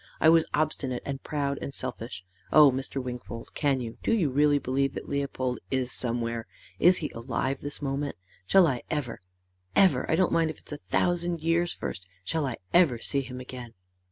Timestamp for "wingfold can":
3.03-3.79